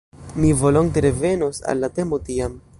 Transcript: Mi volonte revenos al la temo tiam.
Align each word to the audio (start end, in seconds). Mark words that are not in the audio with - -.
Mi 0.33 0.51
volonte 0.51 0.99
revenos 1.05 1.61
al 1.73 1.85
la 1.85 1.93
temo 2.01 2.23
tiam. 2.31 2.61